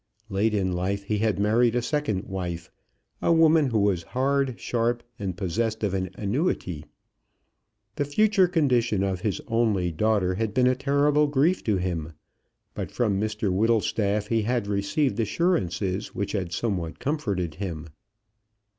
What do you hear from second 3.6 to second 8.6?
who was hard, sharp, and possessed of an annuity. The future